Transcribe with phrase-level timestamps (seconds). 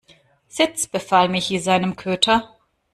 [0.47, 2.57] Sitz!, befahl Michi seinem Köter.